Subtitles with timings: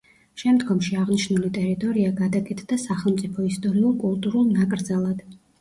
[0.43, 5.25] შემდგომში აღნიშნული ტერიტორია გადაკეთდა სახელმწიფო ისტორიულ-კულტურულ ნაკრძალად.